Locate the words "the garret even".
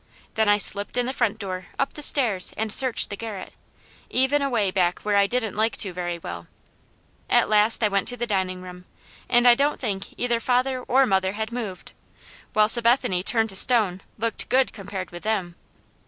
3.11-4.41